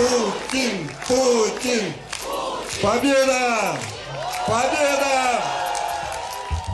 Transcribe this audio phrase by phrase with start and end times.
[0.00, 1.94] Putin, Putin.
[2.80, 3.78] Победа!
[4.46, 5.06] Победа!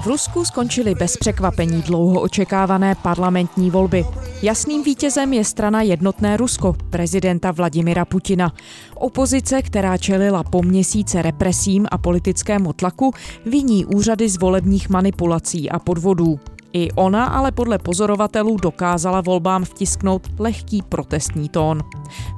[0.02, 4.04] V Rusku skončily bez překvapení dlouho očekávané parlamentní volby.
[4.42, 8.52] Jasným vítězem je strana Jednotné Rusko, prezidenta Vladimira Putina.
[8.94, 13.12] Opozice, která čelila po měsíce represím a politickému tlaku,
[13.46, 16.40] viní úřady z volebních manipulací a podvodů.
[16.77, 21.83] I ona ale podle pozorovatelů dokázala volbám vtisknout lehký protestní tón.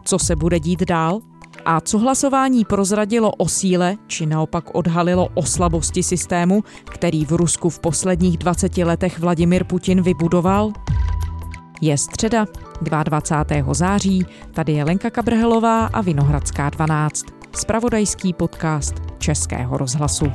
[0.06, 1.20] Co se bude dít dál?
[1.66, 7.70] A co hlasování prozradilo o síle, či naopak odhalilo o slabosti systému, který v Rusku
[7.70, 10.72] v posledních 20 letech Vladimir Putin vybudoval?
[11.82, 12.46] Je středa,
[12.82, 13.74] 22.
[13.74, 20.26] září, tady je Lenka Kabrhelová a Vinohradská 12, spravodajský podcast Českého rozhlasu.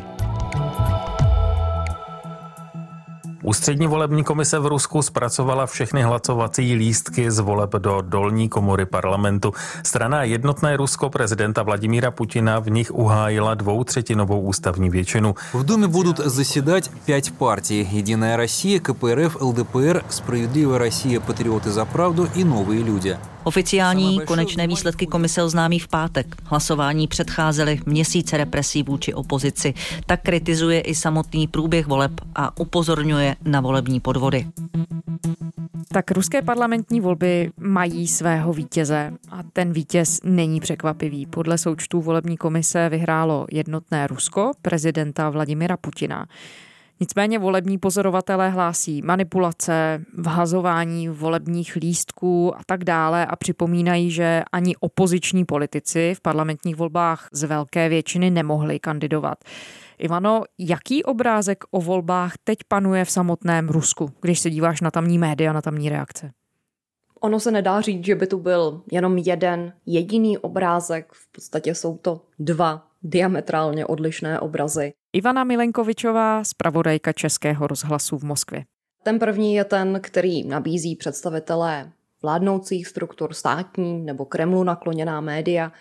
[3.44, 9.54] Ústřední volební komise v Rusku zpracovala všechny hlasovací lístky z voleb do dolní komory parlamentu.
[9.84, 15.36] Strana Jednotné Rusko prezidenta Vladimíra Putina v nich uhájila dvoutřetinovou ústavní většinu.
[15.54, 17.88] V Думе будут заседать пять партий.
[17.92, 23.18] Единая Россия, КПРФ, ЛДПР, Справедливая Россия, Патриоты за правду и Новые люди.
[23.45, 26.37] Oficiální konečné výsledky komise oznámí v pátek.
[26.45, 29.75] Hlasování předcházely měsíce represí vůči opozici.
[30.07, 34.47] Tak kritizuje i samotný průběh voleb a upozorňuje na volební podvody.
[35.89, 41.27] Tak ruské parlamentní volby mají svého vítěze a ten vítěz není překvapivý.
[41.27, 46.27] Podle součtů volební komise vyhrálo jednotné Rusko, prezidenta Vladimira Putina.
[47.01, 54.77] Nicméně volební pozorovatelé hlásí manipulace, vhazování volebních lístků a tak dále a připomínají, že ani
[54.77, 59.39] opoziční politici v parlamentních volbách z velké většiny nemohli kandidovat.
[59.99, 65.19] Ivano, jaký obrázek o volbách teď panuje v samotném Rusku, když se díváš na tamní
[65.19, 66.31] média, na tamní reakce?
[67.21, 71.97] Ono se nedá říct, že by tu byl jenom jeden jediný obrázek, v podstatě jsou
[71.97, 74.93] to dva diametrálně odlišné obrazy.
[75.13, 78.65] Ivana Milenkovičová, zpravodajka Českého rozhlasu v Moskvě.
[79.03, 85.73] Ten první je ten, který nabízí představitelé vládnoucích struktur státní nebo Kremlu nakloněná média,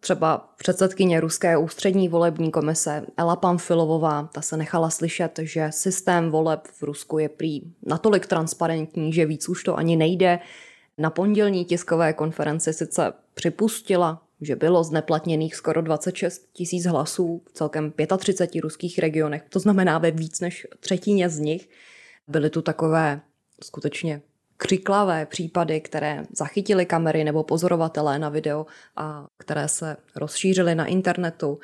[0.00, 6.60] Třeba předsedkyně Ruské ústřední volební komise Ela Pamfilovová, ta se nechala slyšet, že systém voleb
[6.66, 10.38] v Rusku je prý natolik transparentní, že víc už to ani nejde.
[10.98, 17.92] Na pondělní tiskové konferenci sice připustila, že bylo zneplatněných skoro 26 tisíc hlasů v celkem
[18.18, 21.68] 35 ruských regionech, to znamená ve víc než třetině z nich.
[22.28, 23.20] Byly tu takové
[23.64, 24.22] skutečně
[24.56, 31.58] křiklavé případy, které zachytili kamery nebo pozorovatelé na video a které se rozšířily na internetu.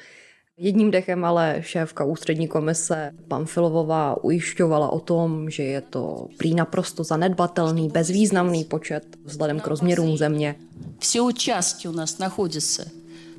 [0.57, 7.03] Jedním dechem ale šéfka ústřední komise Pamfilovová ujišťovala o tom, že je to prý naprosto
[7.03, 10.55] zanedbatelný, bezvýznamný počet vzhledem k rozměrům země.
[10.99, 12.85] Все участки у нас находятся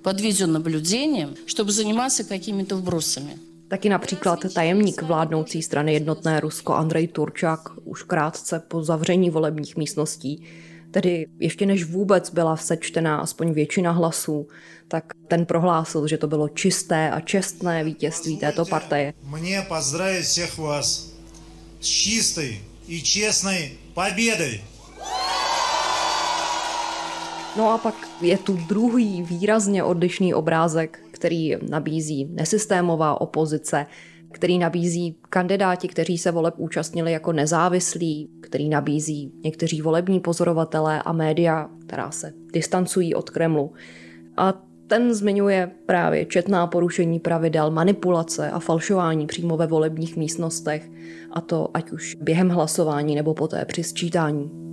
[0.03, 3.35] под видеонаблюдением, чтобы заниматься какими-то вбросами.
[3.69, 10.45] Taky například tajemník vládnoucí strany Jednotné Rusko Andrej Turčák už krátce po zavření volebních místností,
[10.92, 14.48] tedy ještě než vůbec byla sečtená aspoň většina hlasů,
[14.88, 19.14] tak ten prohlásil, že to bylo čisté a čestné vítězství této partie.
[19.24, 21.14] Mně pozdravit všech vás
[21.80, 22.42] s čistou
[22.88, 23.52] i čestnou
[23.94, 24.58] pobědou.
[27.58, 33.86] No a pak je tu druhý výrazně odlišný obrázek, který nabízí nesystémová opozice,
[34.32, 41.12] který nabízí kandidáti, kteří se voleb účastnili jako nezávislí, který nabízí někteří volební pozorovatelé a
[41.12, 43.74] média, která se distancují od Kremlu.
[44.38, 44.54] A
[44.88, 50.90] ten zmiňuje právě četná porušení pravidel, manipulace a falšování přímo ve volebních místnostech,
[51.32, 54.67] a to ať už během hlasování nebo poté při sčítání.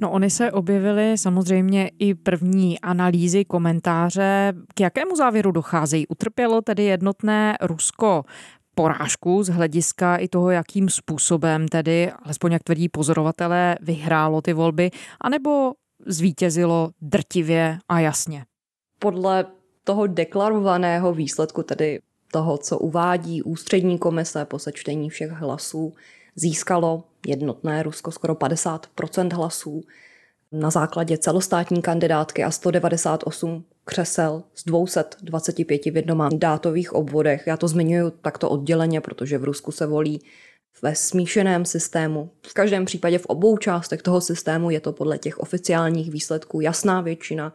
[0.00, 4.52] No oni se objevily samozřejmě i první analýzy, komentáře.
[4.74, 6.06] K jakému závěru docházejí?
[6.06, 8.24] Utrpělo tedy jednotné Rusko
[8.74, 14.90] porážku z hlediska i toho, jakým způsobem tedy, alespoň jak tvrdí pozorovatelé, vyhrálo ty volby,
[15.20, 15.72] anebo
[16.06, 18.44] zvítězilo drtivě a jasně?
[18.98, 19.46] Podle
[19.84, 22.00] toho deklarovaného výsledku, tedy
[22.32, 25.94] toho, co uvádí ústřední komise po sečtení všech hlasů,
[26.34, 29.82] získalo jednotné Rusko skoro 50% hlasů
[30.52, 37.46] na základě celostátní kandidátky a 198 křesel z 225 v jednomandátových obvodech.
[37.46, 40.22] Já to zmiňuji takto odděleně, protože v Rusku se volí
[40.82, 42.30] ve smíšeném systému.
[42.46, 47.00] V každém případě v obou částech toho systému je to podle těch oficiálních výsledků jasná
[47.00, 47.54] většina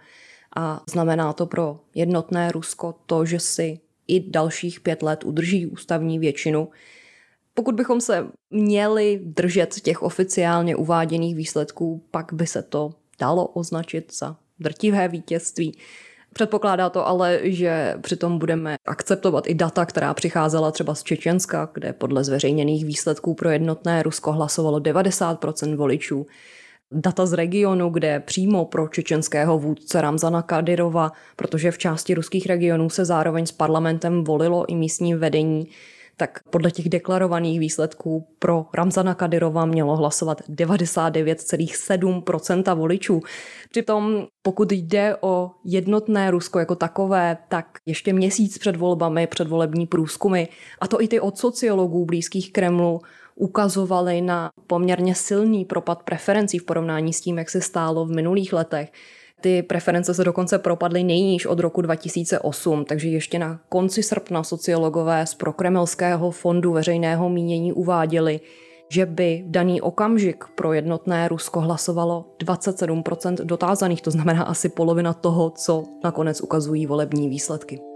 [0.56, 6.20] a znamená to pro jednotné Rusko to, že si i dalších pět let udrží ústavní
[6.20, 6.70] většinu,
[7.54, 14.14] pokud bychom se měli držet těch oficiálně uváděných výsledků, pak by se to dalo označit
[14.18, 15.78] za drtivé vítězství.
[16.34, 21.94] Předpokládá to ale, že přitom budeme akceptovat i data, která přicházela třeba z Čečenska, kde
[21.94, 26.28] podle zveřejněných výsledků pro jednotné Rusko hlasovalo 90% voličů.
[26.92, 32.90] Data z regionu, kde přímo pro čečenského vůdce Ramzana Kadyrova, protože v části ruských regionů
[32.90, 35.68] se zároveň s parlamentem volilo i místní vedení,
[36.18, 43.22] tak podle těch deklarovaných výsledků pro Ramzana Kadyrova mělo hlasovat 99,7% voličů.
[43.70, 50.44] Přitom pokud jde o jednotné Rusko jako takové, tak ještě měsíc před volbami, předvolební průzkumy,
[50.82, 53.02] a to i ty od sociologů blízkých Kremlu,
[53.36, 58.54] ukazovaly na poměrně silný propad preferencí v porovnání s tím, jak se stálo v minulých
[58.54, 58.92] letech.
[59.42, 65.26] Ty preference se dokonce propadly nejníž od roku 2008, takže ještě na konci srpna sociologové
[65.26, 68.40] z Prokremelského fondu veřejného mínění uváděli,
[68.90, 75.14] že by v daný okamžik pro jednotné Rusko hlasovalo 27% dotázaných, to znamená asi polovina
[75.14, 77.91] toho, co nakonec ukazují volební výsledky.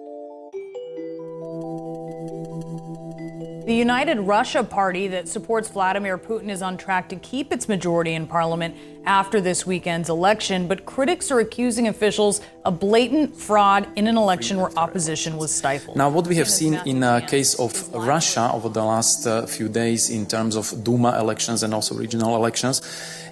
[3.65, 8.13] The United Russia Party that supports Vladimir Putin is on track to keep its majority
[8.13, 8.75] in parliament
[9.07, 14.57] after this weekend's election, but critics are accusing officials of blatant fraud in an election
[14.57, 15.97] where opposition was stifled.
[15.97, 19.67] Now, what we have seen in the case of Russia over the last uh, few
[19.67, 22.83] days in terms of Duma elections and also regional elections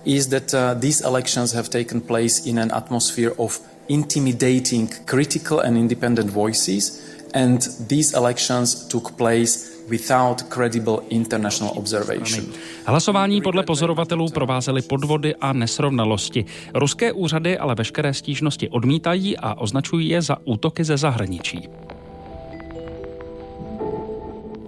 [0.03, 5.77] is that uh, these elections have taken place in an atmosphere of intimidating critical and
[5.77, 12.45] independent voices, and these elections took place without credible international observation.
[12.85, 16.45] Hlasování podle pozorovatelů provázely podvody a nesrovnalosti.
[16.73, 21.69] Ruské úřady ale veškeré stížnosti odmítají a označují je za útoky ze zahraničí.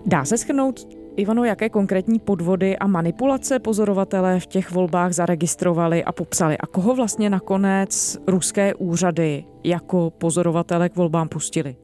[0.05, 6.11] Dá se schrnout, Ivano, jaké konkrétní podvody a manipulace pozorovatelé v těch volbách zaregistrovali a
[6.11, 11.75] popsali a koho vlastně nakonec ruské úřady jako pozorovatele k volbám pustili?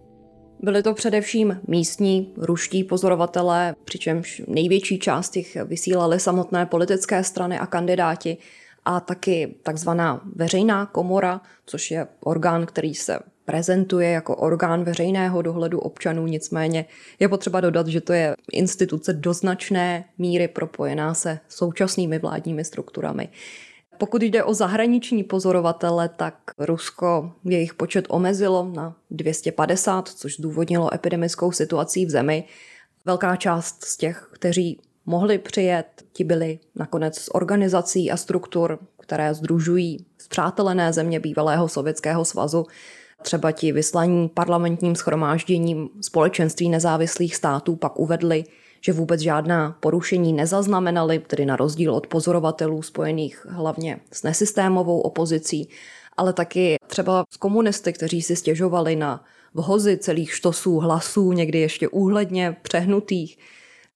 [0.63, 7.65] Byli to především místní ruští pozorovatelé, přičemž největší část jich vysílali samotné politické strany a
[7.65, 8.37] kandidáti
[8.85, 15.79] a taky takzvaná veřejná komora, což je orgán, který se prezentuje jako orgán veřejného dohledu
[15.79, 16.85] občanů, nicméně
[17.19, 23.29] je potřeba dodat, že to je instituce do značné míry propojená se současnými vládními strukturami.
[24.01, 31.51] Pokud jde o zahraniční pozorovatele, tak Rusko jejich počet omezilo na 250, což zdůvodnilo epidemickou
[31.51, 32.43] situací v zemi.
[33.05, 39.33] Velká část z těch, kteří mohli přijet, ti byli nakonec z organizací a struktur, které
[39.33, 42.65] združují zpřátelené země bývalého Sovětského svazu,
[43.21, 48.43] třeba ti vyslaní parlamentním schromážděním společenství nezávislých států pak uvedli,
[48.81, 55.69] že vůbec žádná porušení nezaznamenali, tedy na rozdíl od pozorovatelů spojených hlavně s nesystémovou opozicí,
[56.17, 59.23] ale taky třeba s komunisty, kteří si stěžovali na
[59.53, 63.37] vhozy celých štosů hlasů, někdy ještě úhledně přehnutých,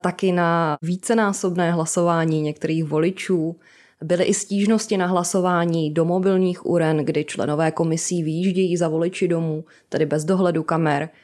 [0.01, 3.55] taky na vícenásobné hlasování některých voličů.
[4.01, 9.65] Byly i stížnosti na hlasování do mobilních uren, kdy členové komisí výjíždějí za voliči domů,
[9.89, 11.09] tedy bez dohledu kamer–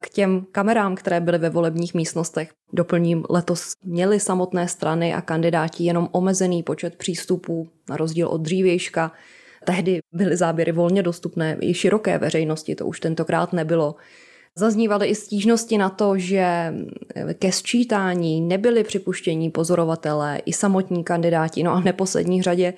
[0.00, 5.84] k těm kamerám, které byly ve volebních místnostech, doplním, letos měly samotné strany a kandidáti
[5.84, 9.12] jenom omezený počet přístupů, na rozdíl od dřívějška.
[9.64, 13.94] Tehdy byly záběry volně dostupné i široké veřejnosti, to už tentokrát nebylo.
[14.56, 16.74] Zaznívaly i stížnosti na to, že
[17.38, 22.74] ke sčítání nebyli připuštění pozorovatelé i samotní kandidáti, no a v neposlední řadě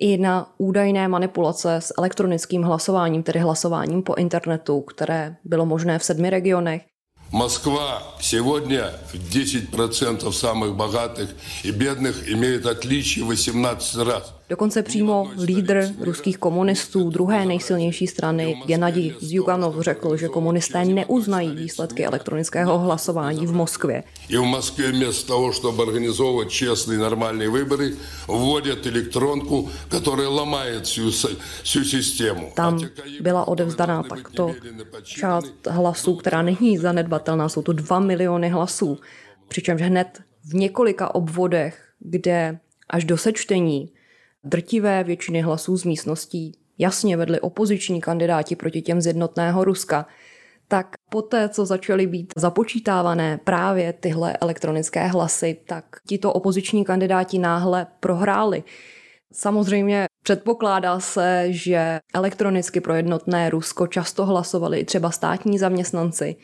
[0.00, 6.04] i na údajné manipulace s elektronickým hlasováním, tedy hlasováním po internetu, které bylo možné v
[6.04, 6.82] sedmi regionech.
[7.30, 11.28] Москва сегодня в 10% самых богатых
[11.62, 14.32] и бедных имеет отличие 18 раз.
[14.48, 22.06] Dokonce přímo lídr ruských komunistů druhé nejsilnější strany Gennady Zyuganov řekl, že komunisté neuznají výsledky
[22.06, 24.02] elektronického hlasování v Moskvě.
[24.28, 27.94] I v Moskvě místo toho, чтобы организовывать честные нормальные выборы,
[28.26, 31.10] вводят elektronku, která ломает всю,
[31.62, 32.52] всю systému.
[32.54, 32.80] Tam
[33.20, 34.54] byla odevzdaná takto
[35.02, 38.98] část hlasů, která není zanedbatelná, jsou to 2 miliony hlasů.
[39.48, 43.90] Přičemž hned v několika obvodech, kde až do sečtení
[44.43, 50.05] drtivé většiny hlasů z místností jasně vedli opoziční kandidáti proti těm z jednotného Ruska,
[50.67, 57.87] tak poté, co začaly být započítávané právě tyhle elektronické hlasy, tak tito opoziční kandidáti náhle
[57.99, 58.63] prohráli.
[59.33, 66.35] Samozřejmě předpokládá se, že elektronicky pro jednotné Rusko často hlasovali i třeba státní zaměstnanci,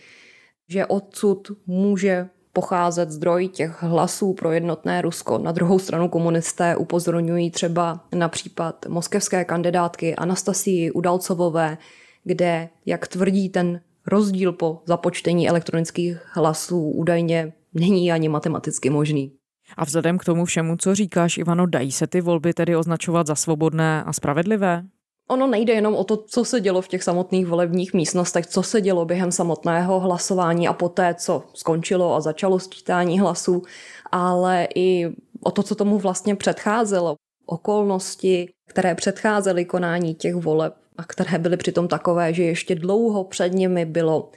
[0.69, 5.37] že odsud může pocházet zdroj těch hlasů pro jednotné Rusko.
[5.37, 11.77] Na druhou stranu komunisté upozorňují třeba na případ moskevské kandidátky Anastasii Udalcovové,
[12.23, 19.31] kde, jak tvrdí ten rozdíl po započtení elektronických hlasů, údajně není ani matematicky možný.
[19.77, 23.35] A vzhledem k tomu všemu, co říkáš, Ivano, dají se ty volby tedy označovat za
[23.35, 24.83] svobodné a spravedlivé?
[25.31, 28.81] Ono nejde jenom o to, co se dělo v těch samotných volebních místnostech, co se
[28.81, 33.63] dělo během samotného hlasování a poté, co skončilo a začalo sčítání hlasů,
[34.11, 35.07] ale i
[35.43, 37.15] o to, co tomu vlastně předcházelo.
[37.45, 43.53] Okolnosti, které předcházely konání těch voleb a které byly přitom takové, že ještě dlouho před
[43.53, 44.31] nimi bylo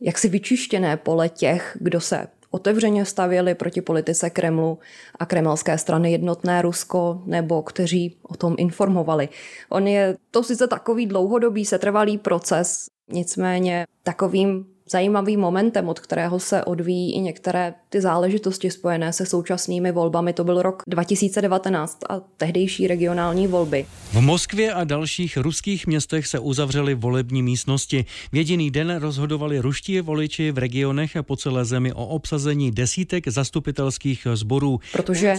[0.00, 4.78] jaksi vyčištěné pole těch, kdo se otevřeně stavěli proti politice Kremlu
[5.18, 9.28] a kremelské strany Jednotné Rusko, nebo kteří o tom informovali.
[9.68, 16.64] On je to sice takový dlouhodobý setrvalý proces, nicméně takovým zajímavým momentem, od kterého se
[16.64, 20.32] odvíjí i některé ty záležitosti spojené se současnými volbami.
[20.32, 23.86] To byl rok 2019 a tehdejší regionální volby.
[24.12, 28.04] V Moskvě a dalších ruských městech se uzavřely volební místnosti.
[28.32, 33.28] V jediný den rozhodovali ruští voliči v regionech a po celé zemi o obsazení desítek
[33.28, 34.80] zastupitelských sborů.
[34.92, 35.34] Protože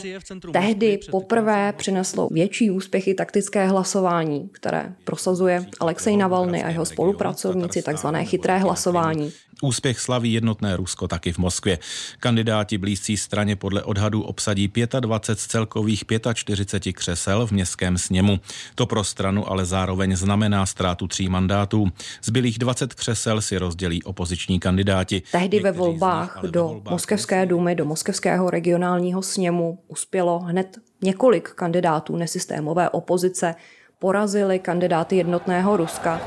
[0.53, 8.25] tehdy poprvé přineslo větší úspěchy taktické hlasování, které prosazuje Alexej Navalny a jeho spolupracovníci, takzvané
[8.25, 9.35] chytré hlasování.
[9.62, 11.80] Úspěch slaví jednotné Rusko taky v Moskvě.
[12.20, 18.39] Kandidáti blízcí straně podle odhadů obsadí 25 z celkových 45 křesel v městském sněmu.
[18.75, 21.88] To pro stranu ale zároveň znamená ztrátu tří mandátů.
[22.24, 25.22] Zbylých 20 křesel si rozdělí opoziční kandidáti.
[25.32, 32.15] Tehdy ve volbách do volbách Moskevské dumy, do Moskevského regionálního sněmu uspělo hned několik kandidátů
[32.15, 33.56] nesystémové opozice.
[34.00, 36.22] Porazili kandidáty jednotného Ruska.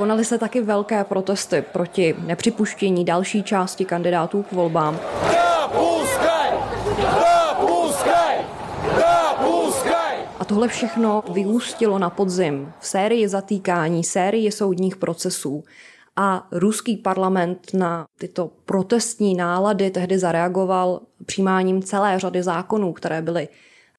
[0.00, 5.00] Konaly se taky velké protesty proti nepřipuštění další části kandidátů k volbám.
[10.38, 15.64] A tohle všechno vyústilo na podzim v sérii zatýkání, sérii soudních procesů.
[16.16, 23.48] A ruský parlament na tyto protestní nálady tehdy zareagoval přijímáním celé řady zákonů, které byly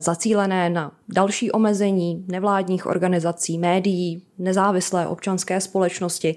[0.01, 6.35] zacílené na další omezení nevládních organizací, médií, nezávislé občanské společnosti.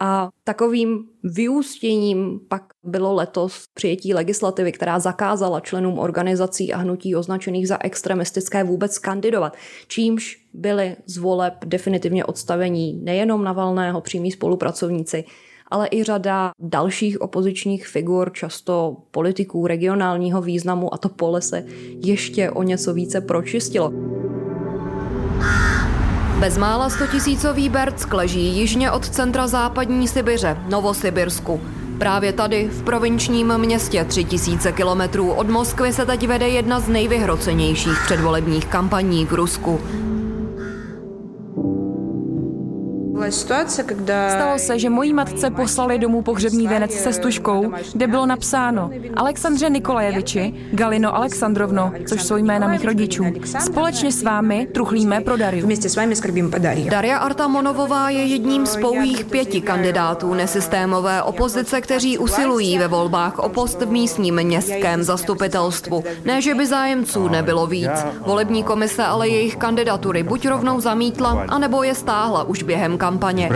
[0.00, 7.68] A takovým vyústěním pak bylo letos přijetí legislativy, která zakázala členům organizací a hnutí označených
[7.68, 9.56] za extremistické vůbec kandidovat,
[9.88, 15.24] čímž byly z voleb definitivně odstavení nejenom Navalného přímí spolupracovníci,
[15.70, 21.64] ale i řada dalších opozičních figur, často politiků regionálního významu a to pole se
[22.04, 23.92] ještě o něco více pročistilo.
[26.38, 31.60] Bezmála 100 tisícový Berck leží jižně od centra západní Sibiře, Novosibirsku.
[31.98, 37.98] Právě tady, v provinčním městě 3000 kilometrů od Moskvy, se teď vede jedna z nejvyhrocenějších
[38.04, 39.80] předvolebních kampaní k Rusku.
[44.28, 49.70] Stalo se, že mojí matce poslali domů pohřební venec se stužkou, kde bylo napsáno Alexandře
[49.70, 53.24] Nikolajeviči, Galino Alexandrovno, což jsou jména mých rodičů.
[53.64, 55.68] Společně s vámi truchlíme pro Dariu.
[56.90, 63.48] Daria Artamonovová je jedním z pouhých pěti kandidátů nesystémové opozice, kteří usilují ve volbách o
[63.48, 66.04] post v místním městském zastupitelstvu.
[66.24, 67.90] Ne, že by zájemců nebylo víc.
[68.26, 73.50] Volební komise ale jejich kandidatury buď rovnou zamítla, anebo je stáhla už během kampaně kampaně.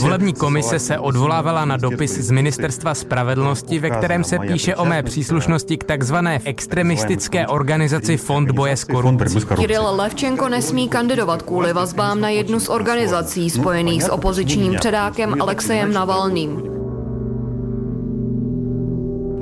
[0.00, 5.02] Volební komise se odvolávala na dopis z Ministerstva spravedlnosti, ve kterém se píše o mé
[5.02, 9.40] příslušnosti k takzvané extremistické organizaci Fond boje s korupcí.
[9.56, 15.92] Kiril Levčenko nesmí kandidovat kvůli vazbám na jednu z organizací spojených s opozičním předákem Alexejem
[15.92, 16.73] Navalným.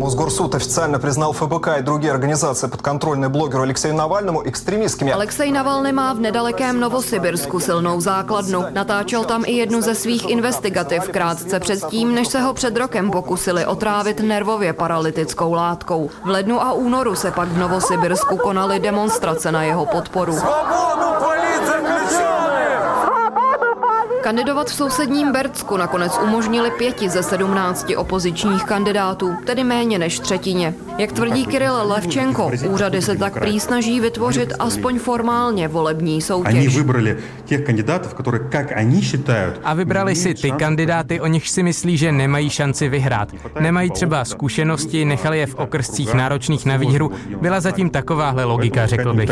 [0.02, 5.12] Мосгорсуд официально признал ФБК и другие организации, подконтрольные блогеру Алексею Навальному, экстремистскими.
[5.12, 8.66] Alexej Navalny má v nedalekém Novosibirsku silnou základnu.
[8.74, 13.66] Natáčel tam i jednu ze svých investigativ krátce předtím, než se ho před rokem pokusili
[13.66, 16.10] otrávit nervově paralytickou látkou.
[16.26, 20.38] V lednu a únoru se pak v Novosibirsku konaly demonstrace na jeho podporu.
[24.23, 30.75] Kandidovat v sousedním Bercku nakonec umožnili pěti ze sedmnácti opozičních kandidátů, tedy méně než třetině.
[30.99, 36.79] Jak tvrdí Kiril Levčenko, úřady se tak prý snaží vytvořit aspoň formálně volební soutěž.
[39.65, 43.29] A vybrali si ty kandidáty, o nich si myslí, že nemají šanci vyhrát.
[43.61, 47.11] Nemají třeba zkušenosti, nechali je v okrscích náročných na výhru.
[47.41, 49.31] Byla zatím takováhle logika, řekl bych.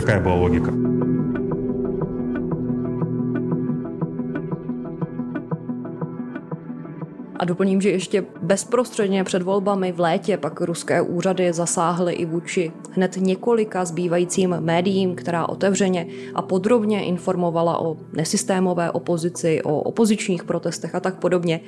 [7.41, 12.73] A doplním, že ještě bezprostředně před volbami v létě pak ruské úřady zasáhly i vůči
[12.91, 20.95] hned několika zbývajícím médiím, která otevřeně a podrobně informovala o nesystémové opozici, o opozičních protestech
[20.95, 21.61] a tak podobně.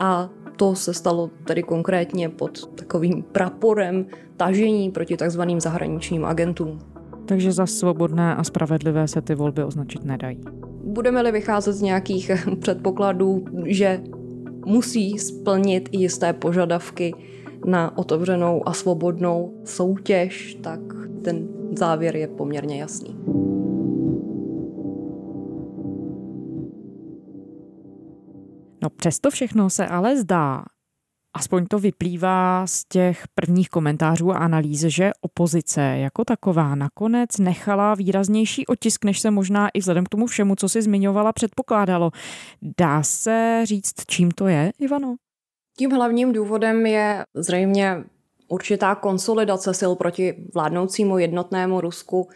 [0.00, 4.06] A to se stalo tedy konkrétně pod takovým praporem
[4.36, 6.78] tažení proti takzvaným zahraničním agentům.
[7.24, 10.40] Takže za svobodné a spravedlivé se ty volby označit nedají.
[10.84, 14.00] Budeme-li vycházet z nějakých předpokladů, že
[14.66, 17.14] musí splnit i jisté požadavky
[17.66, 20.80] na otevřenou a svobodnou soutěž, tak
[21.24, 21.48] ten
[21.78, 23.16] závěr je poměrně jasný.
[28.82, 30.64] No přesto všechno se ale zdá,
[31.34, 37.94] aspoň to vyplývá z těch prvních komentářů a analýz, že opozice jako taková nakonec nechala
[37.94, 42.10] výraznější otisk, než se možná i vzhledem k tomu všemu, co si zmiňovala, předpokládalo.
[42.78, 45.16] Dá se říct, čím to je, Ivano?
[45.78, 48.04] Tím hlavním důvodem je zřejmě
[48.48, 52.28] určitá konsolidace sil proti vládnoucímu jednotnému Rusku,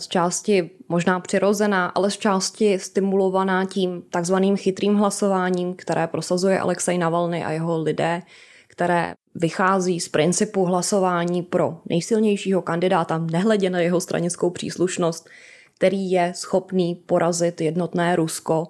[0.00, 6.98] z části možná přirozená, ale z části stimulovaná tím takzvaným chytrým hlasováním, které prosazuje Alexej
[6.98, 8.22] Navalny a jeho lidé,
[8.68, 15.28] které vychází z principu hlasování pro nejsilnějšího kandidáta, nehledě na jeho stranickou příslušnost,
[15.74, 18.68] který je schopný porazit jednotné Rusko.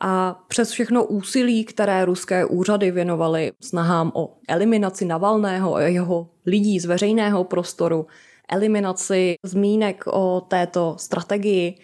[0.00, 6.80] A přes všechno úsilí, které ruské úřady věnovaly snahám o eliminaci Navalného a jeho lidí
[6.80, 8.06] z veřejného prostoru,
[8.49, 11.75] eliminaci zmínek o této strategii,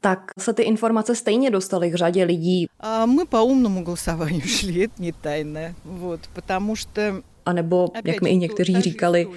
[0.00, 2.66] tak se ty informace stejně dostaly k řadě lidí.
[2.80, 7.22] A my po умному голосованию šli, это не тайно, вот, потому что...
[7.46, 9.28] A nebo, jak mi i někteří říkali,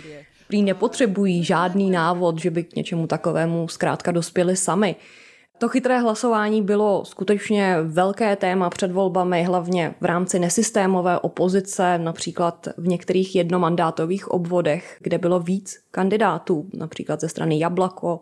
[0.48, 4.96] prý nepotřebují žádný návod, že by k něčemu takovému zkrátka dospěli sami.
[5.59, 12.69] To chytré hlasování bylo skutečně velké téma před volbami, hlavně v rámci nesystémové opozice, například
[12.77, 18.21] v některých jednomandátových obvodech, kde bylo víc kandidátů, například ze strany Jablako,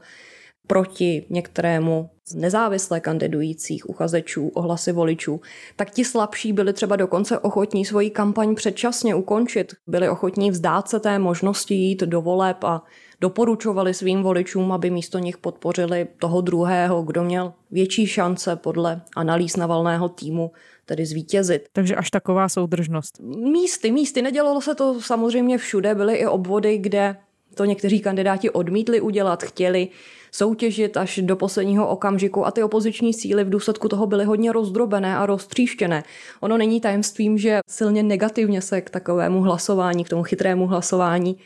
[0.66, 5.40] proti některému z nezávisle kandidujících uchazečů o hlasy voličů,
[5.76, 11.00] tak ti slabší byli třeba dokonce ochotní svoji kampaň předčasně ukončit, byli ochotní vzdát se
[11.00, 12.82] té možnosti jít do voleb a
[13.20, 19.56] doporučovali svým voličům, aby místo nich podpořili toho druhého, kdo měl větší šance podle analýz
[19.56, 20.50] Navalného týmu
[20.87, 21.68] tedy zvítězit.
[21.72, 23.20] Takže až taková soudržnost.
[23.52, 24.22] Místy, místy.
[24.22, 25.94] Nedělalo se to samozřejmě všude.
[25.94, 27.16] Byly i obvody, kde
[27.54, 29.88] to někteří kandidáti odmítli udělat, chtěli
[30.35, 35.16] soutěžit až do posledního okamžiku a ty opoziční síly v důsledku toho byly hodně rozdrobené
[35.16, 36.05] a roztříštěné.
[36.40, 41.37] Ono není tajemstvím, že silně negativně se k takovému hlasování, k tomu chytrému hlasování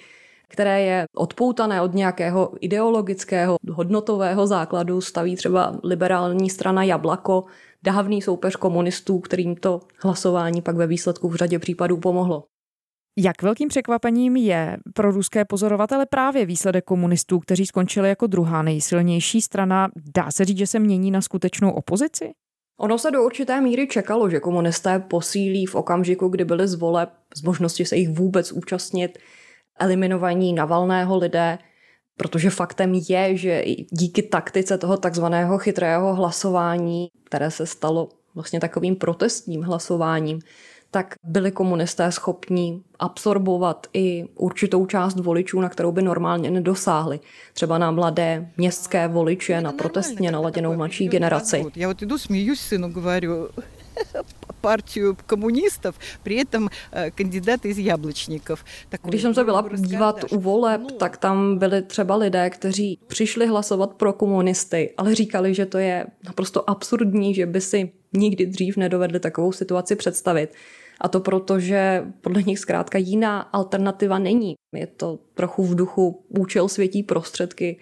[0.50, 7.44] které je odpoutané od nějakého ideologického hodnotového základu, staví třeba liberální strana Jablako,
[7.82, 12.44] dávný soupeř komunistů, kterým to hlasování pak ve výsledku v řadě případů pomohlo.
[13.20, 19.40] Jak velkým překvapením je pro ruské pozorovatele právě výsledek komunistů, kteří skončili jako druhá nejsilnější
[19.40, 19.88] strana?
[20.14, 22.32] Dá se říct, že se mění na skutečnou opozici?
[22.80, 27.08] Ono se do určité míry čekalo, že komunisté posílí v okamžiku, kdy byly z voleb,
[27.36, 29.18] z možnosti se jich vůbec účastnit,
[29.80, 31.58] eliminovaní Navalného lidé,
[32.16, 38.96] protože faktem je, že díky taktice toho takzvaného chytrého hlasování, které se stalo vlastně takovým
[38.96, 40.38] protestním hlasováním,
[40.91, 47.19] tak byli komunisté schopní absorbovat i určitou část voličů, na kterou by normálně nedosáhli.
[47.53, 51.65] Třeba na mladé městské voliče, na protestně naladěnou mladší generaci.
[51.75, 53.49] Já вот иду, смеюсь сыну, говорю,
[54.61, 55.89] партию комунistů,
[56.23, 58.63] при этом э, kandidáty z jablčníkov.
[59.03, 63.93] Když jsem se byla dívat u voleb, tak tam byli třeba lidé, kteří přišli hlasovat
[63.93, 69.19] pro komunisty, ale říkali, že to je naprosto absurdní, že by si nikdy dřív nedovedli
[69.19, 70.53] takovou situaci představit.
[71.00, 74.54] A to proto, že podle nich zkrátka jiná alternativa není.
[74.74, 77.78] Je to trochu v duchu účel světí prostředky,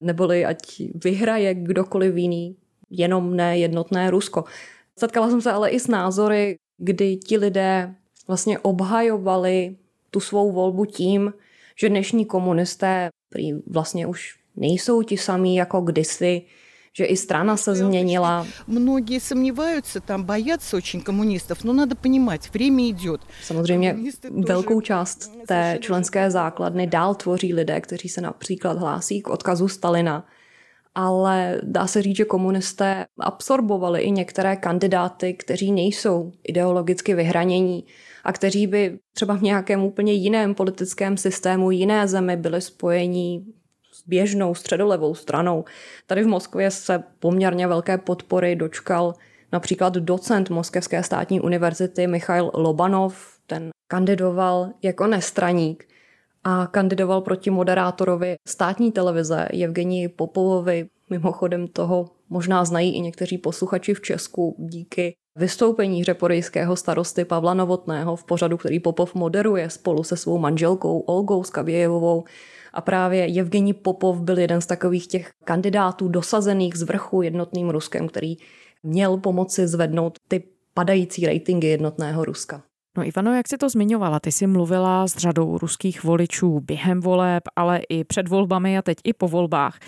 [0.00, 2.56] neboli ať vyhraje kdokoliv jiný,
[2.90, 4.44] jenom ne jednotné Rusko.
[4.98, 7.94] Setkala jsem se ale i s názory, kdy ti lidé
[8.28, 9.76] vlastně obhajovali
[10.10, 11.32] tu svou volbu tím,
[11.80, 13.08] že dnešní komunisté
[13.66, 16.42] vlastně už nejsou ti samí jako kdysi,
[16.97, 18.47] že i strana se změnila.
[18.67, 23.21] Многие сомневаются, там боятся очень коммунистов, но надо понимать, время идет.
[23.43, 23.97] Samozřejmě
[24.47, 30.25] velkou část té členské základny dál tvoří lidé, kteří se například hlásí k odkazu Stalina,
[30.95, 37.85] ale dá se říct, že komunisté absorbovali i některé kandidáty, kteří nejsou ideologicky vyhranění
[38.23, 43.56] a kteří by třeba v nějakém úplně jiném politickém systému, jiné zemi byli spojení s
[44.08, 45.64] běžnou středolevou stranou.
[46.06, 49.14] Tady v Moskvě se poměrně velké podpory dočkal
[49.52, 55.88] Například docent Moskevské státní univerzity Michail Lobanov, ten kandidoval jako nestraník
[56.44, 60.88] a kandidoval proti moderátorovi státní televize Evgenii Popovovi.
[61.10, 68.16] Mimochodem toho možná znají i někteří posluchači v Česku díky vystoupení řeporejského starosty Pavla Novotného
[68.16, 72.24] v pořadu, který Popov moderuje spolu se svou manželkou Olgou Skavějevovou.
[72.72, 78.08] A právě Evgení Popov byl jeden z takových těch kandidátů dosazených z vrchu jednotným Ruskem,
[78.08, 78.36] který
[78.82, 80.42] měl pomoci zvednout ty
[80.74, 82.62] padající ratingy jednotného Ruska.
[82.96, 87.42] No Ivano, jak jsi to zmiňovala, ty jsi mluvila s řadou ruských voličů během voleb,
[87.56, 89.78] ale i před volbami a teď i po volbách.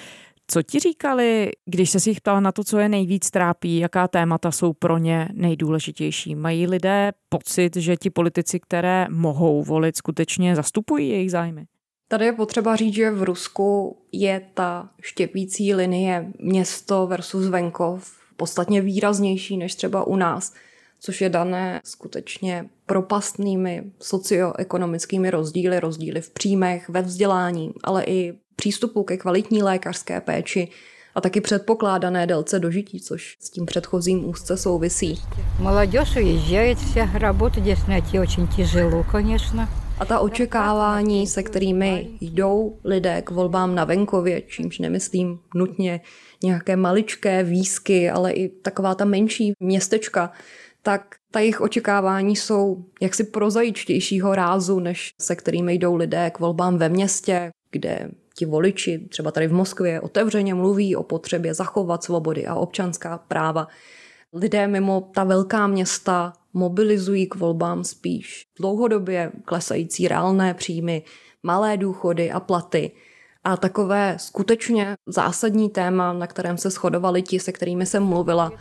[0.53, 4.09] Co ti říkali, když se si jich ptala na to, co je nejvíc trápí, jaká
[4.09, 6.35] témata jsou pro ně nejdůležitější?
[6.35, 11.65] Mají lidé pocit, že ti politici, které mohou volit, skutečně zastupují jejich zájmy?
[12.09, 18.81] Tady je potřeba říct, že v Rusku je ta štěpící linie město versus venkov podstatně
[18.81, 20.55] výraznější než třeba u nás,
[21.01, 29.04] což je dané skutečně propastnými socioekonomickými rozdíly, rozdíly v příjmech, ve vzdělání, ale i přístupu
[29.04, 30.68] ke kvalitní lékařské péči
[31.16, 35.22] a taky předpokládané délce dožití, což s tím předchozím úzce souvisí.
[35.60, 39.70] Молодежь уезжает вся, работать здесь найти очень тяжело, конечно.
[40.00, 46.02] A ta očekávání, se kterými jdou lidé k volbám na venkově, čímž nemyslím nutně
[46.44, 50.32] nějaké maličké výsky, ale i taková ta menší městečka,
[50.82, 56.78] tak ta jejich očekávání jsou jaksi prozaičtějšího rázu, než se kterými jdou lidé k volbám
[56.78, 62.48] ve městě, kde ti voliči, třeba tady v Moskvě, otevřeně mluví o potřebě zachovat svobody
[62.48, 63.68] a občanská práva.
[64.34, 71.04] Lidé mimo ta velká města mobilizují k volbám spíš dlouhodobě klesající reálné příjmy,
[71.44, 72.92] malé důchody a platy.
[73.44, 78.52] A takové skutečně zásadní téma, na kterém se shodovali ti, se kterými jsem mluvila,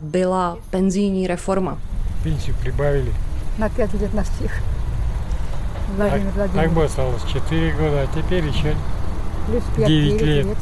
[0.00, 1.80] byla penzijní reforma.
[2.22, 3.12] Пенсию прибавили.
[3.58, 4.62] На пять лет на стих.
[5.96, 6.68] Владимир Так, Владимирович.
[6.68, 8.76] так бы осталось 4 года, а теперь еще
[9.47, 10.45] 9 let.
[10.45, 10.57] let.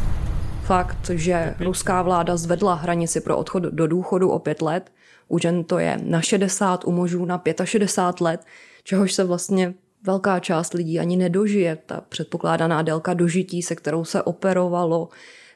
[0.63, 4.91] Fakt, že ruská vláda zvedla hranici pro odchod do důchodu o 5 let,
[5.28, 8.41] u žen to je na 60, u mužů na 65 let,
[8.84, 11.78] čehož se vlastně velká část lidí ani nedožije.
[11.86, 15.10] Ta předpokládaná délka dožití, se kterou se operovalo,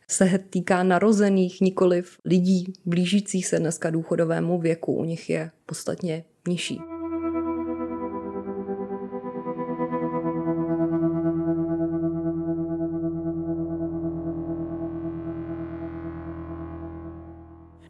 [0.07, 4.93] se týká narozených, nikoliv lidí blížících se dneska důchodovému věku.
[4.93, 6.94] U nich je podstatně nižší.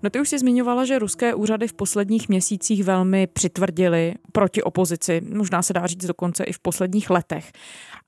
[0.05, 5.21] No ty už si zmiňovala, že ruské úřady v posledních měsících velmi přitvrdily proti opozici,
[5.33, 7.51] možná se dá říct dokonce i v posledních letech.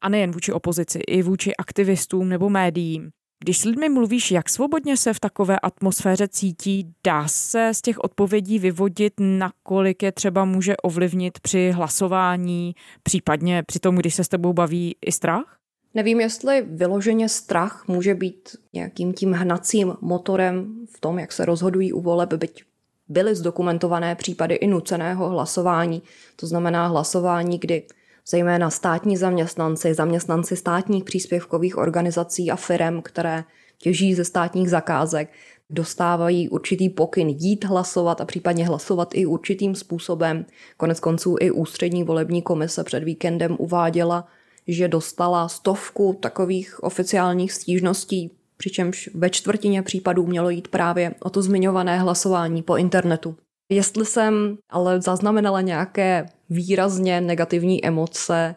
[0.02, 3.10] A nejen vůči opozici, i vůči aktivistům nebo médiím.
[3.44, 8.00] Když s lidmi mluvíš, jak svobodně se v takové atmosféře cítí, dá se z těch
[8.00, 14.28] odpovědí vyvodit, nakolik je třeba může ovlivnit při hlasování, případně při tom, když se s
[14.28, 15.57] tebou baví i strach?
[15.98, 21.94] Nevím, jestli vyloženě strach může být nějakým tím hnacím motorem v tom, jak se rozhodují
[21.94, 22.64] u voleb, byť
[23.10, 26.02] byly zdokumentované případy i nuceného hlasování.
[26.36, 27.84] To znamená hlasování, kdy
[28.28, 33.44] zejména státní zaměstnanci, zaměstnanci státních příspěvkových organizací a firem, které
[33.78, 35.30] těží ze státních zakázek,
[35.70, 40.46] dostávají určitý pokyn jít hlasovat a případně hlasovat i určitým způsobem.
[40.78, 44.28] Konec konců i ústřední volební komise před víkendem uváděla,
[44.68, 51.42] že dostala stovku takových oficiálních stížností, přičemž ve čtvrtině případů mělo jít právě o to
[51.42, 53.36] zmiňované hlasování po internetu.
[53.70, 58.56] Jestli jsem ale zaznamenala nějaké výrazně negativní emoce,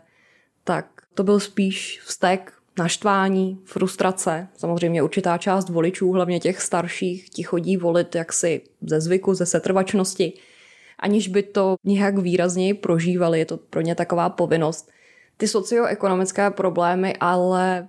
[0.65, 4.49] tak to byl spíš vztek, naštvání, frustrace.
[4.57, 10.33] Samozřejmě určitá část voličů, hlavně těch starších, ti chodí volit jaksi ze zvyku, ze setrvačnosti,
[10.99, 13.39] aniž by to nějak výrazněji prožívali.
[13.39, 14.91] Je to pro ně taková povinnost.
[15.41, 17.89] Ty socioekonomické problémy ale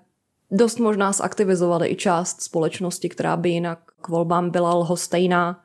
[0.52, 5.64] dost možná zaktivizovaly i část společnosti, která by jinak k volbám byla lhostejná.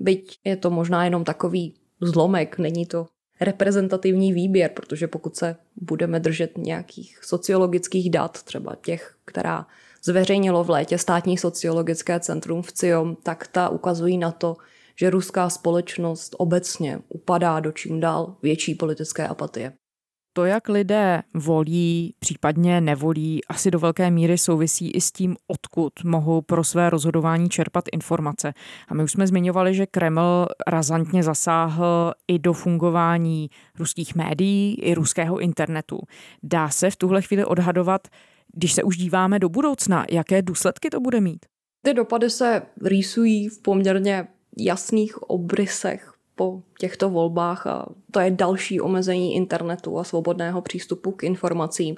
[0.00, 3.06] Byť je to možná jenom takový zlomek, není to
[3.40, 9.66] reprezentativní výběr, protože pokud se budeme držet nějakých sociologických dat, třeba těch, která
[10.02, 14.56] zveřejnilo v létě státní sociologické centrum v CIOM, tak ta ukazují na to,
[14.96, 19.72] že ruská společnost obecně upadá do čím dál větší politické apatie.
[20.40, 25.92] To, jak lidé volí, případně nevolí, asi do velké míry souvisí i s tím, odkud
[26.04, 28.52] mohou pro své rozhodování čerpat informace.
[28.88, 34.94] A my už jsme zmiňovali, že Kreml razantně zasáhl i do fungování ruských médií, i
[34.94, 36.00] ruského internetu.
[36.42, 38.08] Dá se v tuhle chvíli odhadovat,
[38.52, 41.46] když se už díváme do budoucna, jaké důsledky to bude mít?
[41.82, 46.09] Ty dopady se rýsují v poměrně jasných obrysech
[46.40, 51.96] po těchto volbách a to je další omezení internetu a svobodného přístupu k informacím,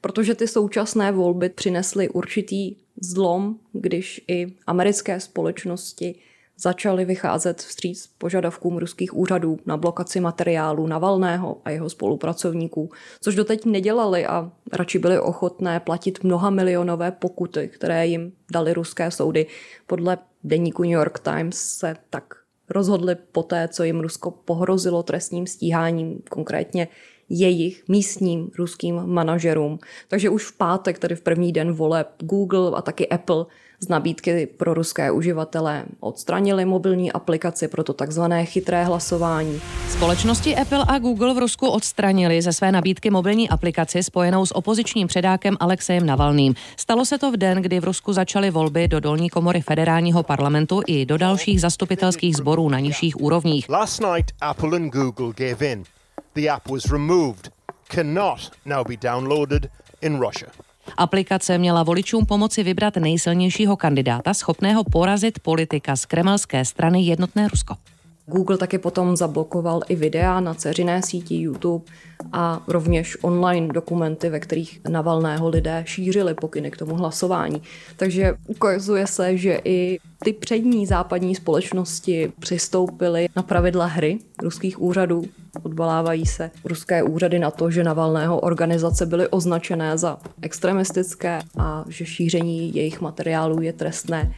[0.00, 6.14] protože ty současné volby přinesly určitý zlom, když i americké společnosti
[6.58, 13.64] začaly vycházet vstříc požadavkům ruských úřadů na blokaci materiálu Navalného a jeho spolupracovníků, což doteď
[13.64, 19.46] nedělali a radši byli ochotné platit mnoha milionové pokuty, které jim dali ruské soudy.
[19.86, 26.22] Podle deníku New York Times se tak rozhodli poté, co jim Rusko pohrozilo trestním stíháním,
[26.30, 26.88] konkrétně
[27.28, 29.78] jejich místním ruským manažerům.
[30.08, 33.46] Takže už v pátek, tedy v první den voleb, Google a taky Apple
[33.80, 39.60] z nabídky pro ruské uživatele odstranili mobilní aplikaci pro to takzvané chytré hlasování.
[39.90, 45.06] Společnosti Apple a Google v Rusku odstranili ze své nabídky mobilní aplikaci spojenou s opozičním
[45.06, 46.54] předákem Alexejem Navalným.
[46.76, 50.80] Stalo se to v den, kdy v Rusku začaly volby do dolní komory federálního parlamentu
[50.86, 53.68] i do dalších zastupitelských sborů na nižších úrovních.
[53.68, 55.84] Last night Apple and Google gave in.
[56.34, 57.50] The app was removed.
[57.88, 60.63] Cannot now be downloaded in Russia.
[60.96, 67.74] Aplikace měla voličům pomoci vybrat nejsilnějšího kandidáta, schopného porazit politika z kremelské strany Jednotné Rusko.
[68.26, 71.84] Google taky potom zablokoval i videa na ceřiné síti YouTube
[72.32, 77.62] a rovněž online dokumenty, ve kterých Navalného lidé šířili pokyny k tomu hlasování.
[77.96, 85.24] Takže ukazuje se, že i ty přední západní společnosti přistoupily na pravidla hry ruských úřadů.
[85.62, 92.06] Odbalávají se ruské úřady na to, že Navalného organizace byly označené za extremistické a že
[92.06, 94.34] šíření jejich materiálů je trestné.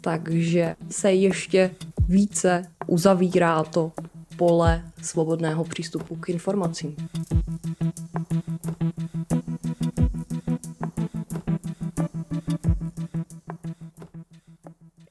[0.00, 1.70] Takže se ještě
[2.08, 3.92] více uzavírá to
[4.36, 6.96] pole svobodného přístupu k informacím.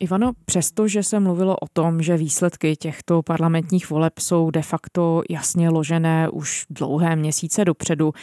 [0.04, 5.70] Ivano, přestože se mluvilo o tom, že výsledky těchto parlamentních voleb jsou de facto jasně
[5.70, 8.14] ložené už dlouhé měsíce dopředu,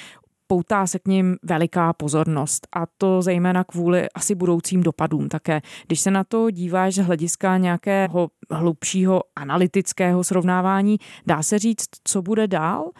[0.50, 5.60] poutá se k ním veliká pozornost a to zejména kvůli asi budoucím dopadům také.
[5.86, 12.22] Když se na to díváš z hlediska nějakého hlubšího analytického srovnávání, dá se říct, co
[12.22, 12.90] bude dál?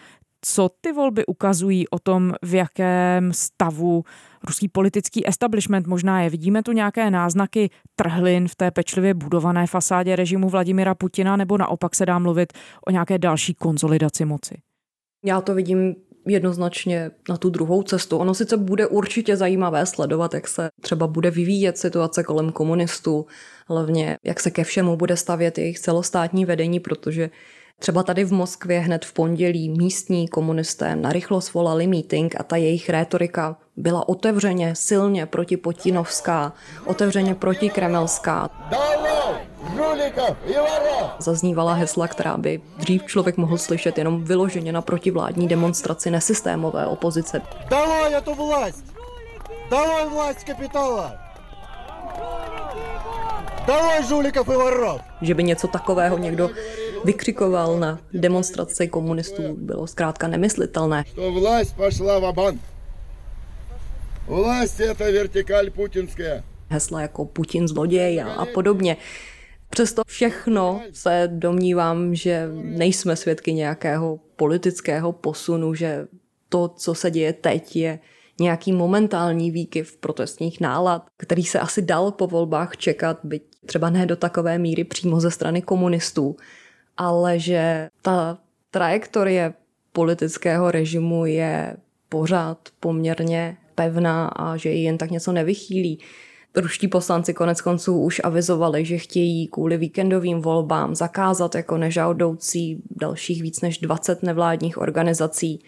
[0.42, 4.04] Co ty volby ukazují o tom, v jakém stavu
[4.46, 6.30] ruský politický establishment možná je?
[6.30, 11.94] Vidíme tu nějaké náznaky trhlin v té pečlivě budované fasádě režimu Vladimira Putina, nebo naopak
[11.94, 12.52] se dá mluvit
[12.86, 14.54] o nějaké další konzolidaci moci?
[15.24, 15.94] Já to vidím
[16.26, 18.18] jednoznačně na tu druhou cestu.
[18.18, 23.26] Ono sice bude určitě zajímavé sledovat, jak se třeba bude vyvíjet situace kolem komunistů,
[23.68, 27.30] hlavně jak se ke všemu bude stavět jejich celostátní vedení, protože
[27.80, 32.90] Třeba tady v Moskvě hned v pondělí místní komunisté narychlo svolali meeting a ta jejich
[32.90, 36.52] rétorika byla otevřeně, silně protiputinovská,
[36.87, 37.35] otevřeně
[41.18, 47.42] Zaznívala hesla, která by dřív člověk mohl slyšet jenom vyloženě na protivládní demonstraci nesystémové opozice.
[47.70, 48.85] Dávaj je to vlast!
[49.70, 51.14] Dávaj vlast kapitála!
[53.66, 55.00] Dávaj Žulikov i Varov!
[55.22, 56.50] Že by něco takového někdo
[57.04, 61.04] vykřikoval na demonstraci komunistů, bylo zkrátka nemyslitelné.
[61.14, 62.61] To vlast pošla v bank.
[64.26, 66.42] Vlast je to vertikál putinské.
[66.68, 68.96] Hesla jako Putin zloděj a, a podobně.
[69.70, 76.06] Přesto všechno se domnívám, že nejsme svědky nějakého politického posunu, že
[76.48, 77.98] to, co se děje teď, je
[78.40, 84.06] nějaký momentální výkyv protestních nálad, který se asi dal po volbách čekat, byť třeba ne
[84.06, 86.37] do takové míry přímo ze strany komunistů,
[86.96, 88.38] ale že ta
[88.70, 89.54] trajektorie
[89.92, 91.76] politického režimu je
[92.09, 95.98] pořád poměrně pevná a že ji jen tak něco nevychýlí.
[96.56, 103.42] Ruští poslanci konec konců už avizovali, že chtějí kvůli víkendovým volbám zakázat jako nežádoucí dalších
[103.42, 105.62] víc než 20 nevládních organizací.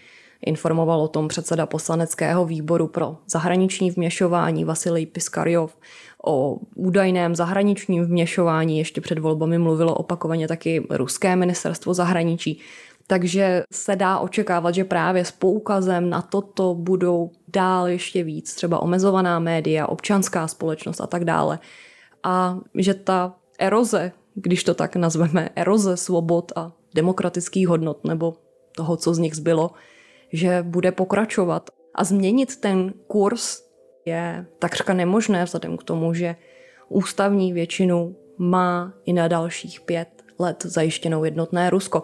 [0.47, 5.79] Informoval o tom předseda poslaneckého výboru pro zahraniční vměšování Vasilij Piskaryov.
[6.27, 12.61] O údajném zahraničním vměšování ještě před volbami mluvilo opakovaně taky ruské ministerstvo zahraničí.
[13.07, 18.83] Takže se dá očekávat, že právě s poukazem na toto budou dál ještě víc třeba
[18.83, 21.59] omezovaná média, občanská společnost a tak dále.
[22.23, 28.35] A že ta eroze, když to tak nazveme, eroze svobod a demokratických hodnot nebo
[28.77, 29.71] toho, co z nich zbylo,
[30.33, 31.71] že bude pokračovat.
[31.95, 33.63] A změnit ten kurz
[34.05, 36.37] je takřka nemožné vzhledem k tomu, že
[36.89, 42.03] ústavní většinu má i na dalších pět let zajištěnou jednotné Rusko.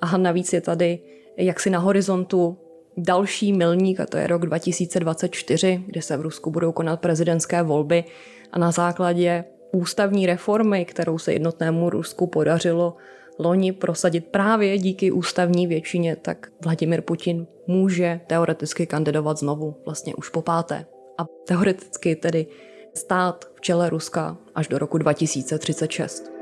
[0.00, 0.98] A navíc je tady
[1.36, 2.58] jaksi na horizontu
[2.96, 8.04] další milník, a to je rok 2024, kde se v Rusku budou konat prezidentské volby
[8.52, 12.96] a na základě ústavní reformy, kterou se jednotnému Rusku podařilo
[13.38, 20.28] loni prosadit právě díky ústavní většině, tak Vladimir Putin může teoreticky kandidovat znovu, vlastně už
[20.28, 20.86] po páté.
[21.18, 22.46] A teoreticky tedy
[22.94, 26.39] stát v čele Ruska až do roku 2036.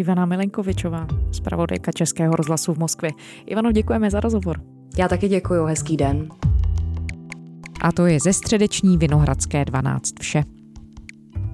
[0.00, 3.10] Ivana Milenkovičová, zpravodajka Českého rozhlasu v Moskvě.
[3.46, 4.60] Ivano, děkujeme za rozhovor.
[4.98, 6.28] Já taky děkuji, hezký den.
[7.80, 10.44] A to je ze středeční Vinohradské 12 vše.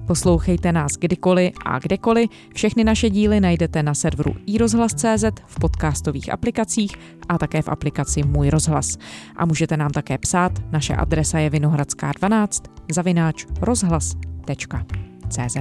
[0.07, 2.29] Poslouchejte nás kdykoliv a kdekoliv.
[2.53, 6.95] Všechny naše díly najdete na serveru iRozhlas.cz, v podcastových aplikacích
[7.29, 8.97] a také v aplikaci Můj rozhlas.
[9.35, 10.51] A můžete nám také psát.
[10.71, 15.57] Naše adresa je vinohradská 12 zavináč rozhlas.cz.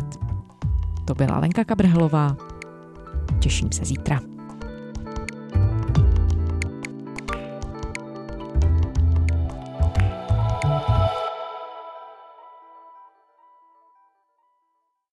[1.05, 2.56] To byla Lenka Kabrhelová.
[3.41, 4.36] Těším se zítra.